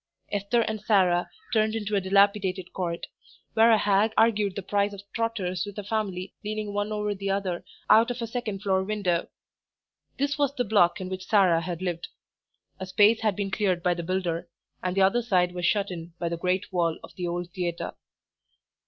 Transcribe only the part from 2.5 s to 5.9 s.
court, where a hag argued the price of trotters with a